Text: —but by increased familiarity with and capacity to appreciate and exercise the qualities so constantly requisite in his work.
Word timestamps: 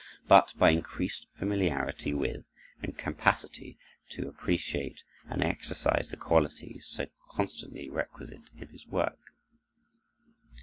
—but 0.27 0.51
by 0.57 0.71
increased 0.71 1.27
familiarity 1.37 2.11
with 2.11 2.43
and 2.81 2.97
capacity 2.97 3.77
to 4.09 4.27
appreciate 4.27 5.03
and 5.29 5.43
exercise 5.43 6.09
the 6.09 6.17
qualities 6.17 6.87
so 6.87 7.05
constantly 7.29 7.87
requisite 7.87 8.49
in 8.57 8.67
his 8.69 8.87
work. 8.87 9.35